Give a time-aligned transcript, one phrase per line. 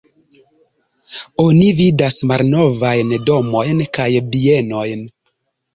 [1.43, 5.11] Oni vidas malnovajn domojn kaj bienojn.